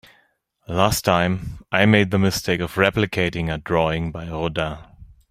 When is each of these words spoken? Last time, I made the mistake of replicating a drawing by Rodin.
Last 0.67 1.03
time, 1.05 1.61
I 1.71 1.85
made 1.85 2.09
the 2.09 2.17
mistake 2.17 2.59
of 2.59 2.73
replicating 2.73 3.53
a 3.53 3.59
drawing 3.59 4.11
by 4.11 4.27
Rodin. 4.27 4.79